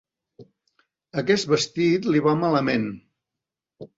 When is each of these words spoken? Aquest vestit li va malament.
Aquest 1.23 1.51
vestit 1.51 2.09
li 2.13 2.23
va 2.29 2.35
malament. 2.45 2.91